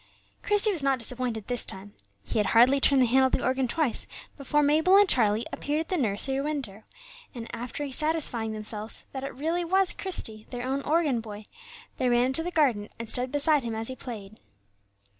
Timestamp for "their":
10.49-10.65